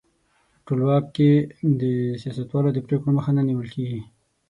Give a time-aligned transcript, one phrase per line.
[0.65, 1.31] ټولواک کې
[1.81, 1.81] د
[2.21, 4.01] سیاستوالو د پرېکړو مخه نه نیول کیږي.